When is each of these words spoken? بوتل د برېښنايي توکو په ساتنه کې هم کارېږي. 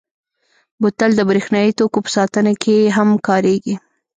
بوتل 0.81 1.11
د 1.15 1.21
برېښنايي 1.29 1.71
توکو 1.79 1.99
په 2.05 2.09
ساتنه 2.15 2.51
کې 2.63 2.77
هم 2.97 3.09
کارېږي. 3.27 3.75